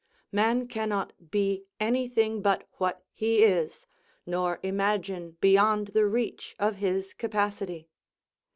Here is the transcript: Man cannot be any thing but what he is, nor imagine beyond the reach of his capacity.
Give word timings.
Man 0.31 0.67
cannot 0.67 1.13
be 1.29 1.65
any 1.79 2.07
thing 2.07 2.41
but 2.41 2.67
what 2.79 3.05
he 3.13 3.43
is, 3.43 3.85
nor 4.25 4.59
imagine 4.63 5.37
beyond 5.39 5.89
the 5.89 6.07
reach 6.07 6.55
of 6.57 6.77
his 6.77 7.13
capacity. 7.13 7.87